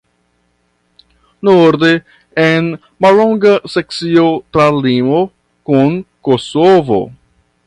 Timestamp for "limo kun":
4.89-6.05